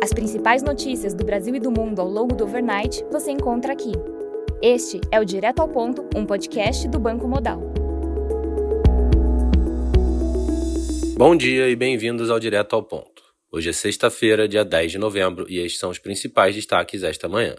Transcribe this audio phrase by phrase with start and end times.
[0.00, 3.90] As principais notícias do Brasil e do mundo ao longo do overnight você encontra aqui.
[4.62, 7.60] Este é o Direto ao Ponto, um podcast do Banco Modal.
[11.16, 13.22] Bom dia e bem-vindos ao Direto ao Ponto.
[13.50, 17.56] Hoje é sexta-feira, dia 10 de novembro, e estes são os principais destaques esta manhã.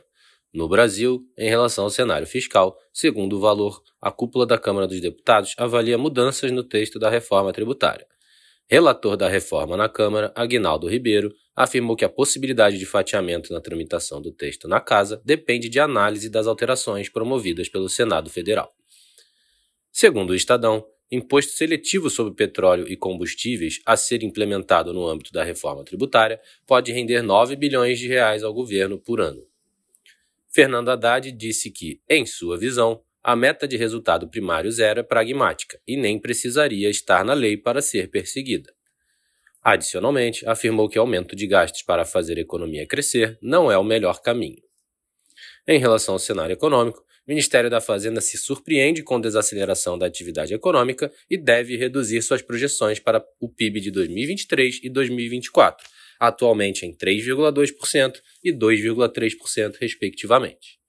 [0.53, 5.01] No Brasil, em relação ao cenário fiscal, segundo o valor, a cúpula da Câmara dos
[5.01, 8.07] Deputados avalia mudanças no texto da reforma tributária.
[8.71, 14.21] Relator da reforma na Câmara, Aguinaldo Ribeiro, afirmou que a possibilidade de fatiamento na tramitação
[14.21, 18.73] do texto na Casa depende de análise das alterações promovidas pelo Senado Federal.
[19.91, 25.43] Segundo o Estadão, imposto seletivo sobre petróleo e combustíveis a ser implementado no âmbito da
[25.43, 29.45] reforma tributária pode render 9 bilhões de reais ao governo por ano.
[30.47, 35.77] Fernando Haddad disse que, em sua visão, a meta de resultado primário zero é pragmática
[35.85, 38.73] e nem precisaria estar na lei para ser perseguida.
[39.61, 44.21] Adicionalmente, afirmou que aumento de gastos para fazer a economia crescer não é o melhor
[44.21, 44.61] caminho.
[45.67, 50.53] Em relação ao cenário econômico, o Ministério da Fazenda se surpreende com desaceleração da atividade
[50.53, 55.87] econômica e deve reduzir suas projeções para o PIB de 2023 e 2024,
[56.19, 60.79] atualmente em 3,2% e 2,3%, respectivamente.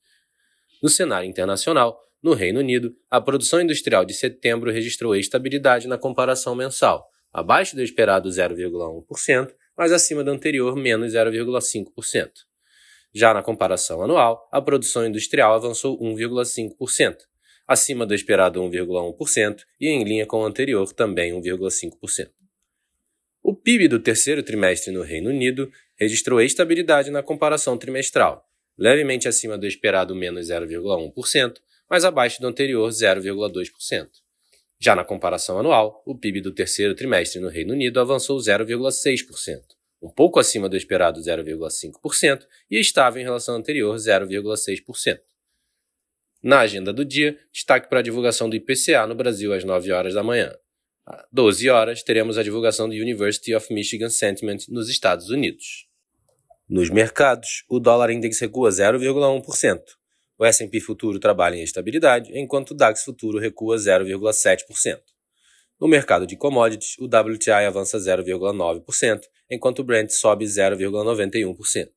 [0.83, 6.55] No cenário internacional, no Reino Unido, a produção industrial de setembro registrou estabilidade na comparação
[6.55, 12.31] mensal, abaixo do esperado 0,1%, mas acima do anterior, menos 0,5%.
[13.13, 17.17] Já na comparação anual, a produção industrial avançou 1,5%,
[17.67, 22.31] acima do esperado 1,1% e em linha com o anterior, também 1,5%.
[23.43, 28.45] O PIB do terceiro trimestre no Reino Unido registrou estabilidade na comparação trimestral,
[28.79, 31.55] levemente acima do esperado menos 0,1%,
[31.89, 34.09] mas abaixo do anterior 0,2%.
[34.81, 39.61] Já na comparação anual, o PIB do terceiro trimestre no Reino Unido avançou 0,6%,
[40.01, 45.21] um pouco acima do esperado 0,5% e estável em relação ao anterior 0,6%.
[46.43, 50.15] Na agenda do dia, destaque para a divulgação do IPCA no Brasil às 9 horas
[50.15, 50.51] da manhã.
[51.31, 55.87] 12 horas, teremos a divulgação do University of Michigan Sentiment nos Estados Unidos.
[56.67, 60.00] Nos mercados, o dólar index recua 0,1%.
[60.41, 64.99] O S&P futuro trabalha em estabilidade, enquanto o DAX futuro recua 0,7%.
[65.79, 69.21] No mercado de commodities, o WTI avança 0,9%,
[69.51, 71.89] enquanto o Brent sobe 0,91%.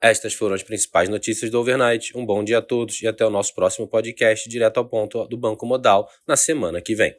[0.00, 2.10] Estas foram as principais notícias do overnight.
[2.18, 5.36] Um bom dia a todos e até o nosso próximo podcast direto ao ponto do
[5.36, 7.14] Banco Modal na semana que vem.